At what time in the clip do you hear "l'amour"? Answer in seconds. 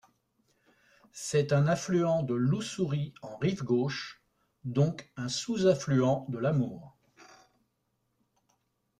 6.39-6.97